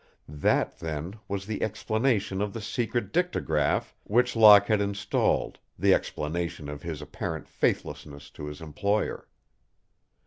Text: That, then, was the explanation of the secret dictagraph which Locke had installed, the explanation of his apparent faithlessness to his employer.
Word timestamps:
That, 0.27 0.79
then, 0.79 1.19
was 1.27 1.45
the 1.45 1.61
explanation 1.61 2.41
of 2.41 2.53
the 2.53 2.59
secret 2.59 3.13
dictagraph 3.13 3.93
which 4.03 4.35
Locke 4.35 4.65
had 4.65 4.81
installed, 4.81 5.59
the 5.77 5.93
explanation 5.93 6.69
of 6.69 6.81
his 6.81 7.03
apparent 7.03 7.47
faithlessness 7.47 8.31
to 8.31 8.47
his 8.47 8.61
employer. 8.61 9.27